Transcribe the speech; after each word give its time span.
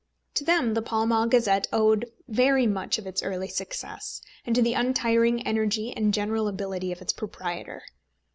To 0.33 0.43
them 0.43 0.73
the 0.73 0.81
Pall 0.81 1.05
Mall 1.05 1.27
Gazette 1.27 1.67
owed 1.71 2.11
very 2.27 2.65
much 2.65 2.97
of 2.97 3.05
its 3.05 3.21
early 3.21 3.47
success, 3.47 4.19
and 4.47 4.55
to 4.55 4.61
the 4.63 4.73
untiring 4.73 5.45
energy 5.45 5.95
and 5.95 6.11
general 6.11 6.47
ability 6.47 6.91
of 6.91 7.03
its 7.03 7.13
proprietor. 7.13 7.83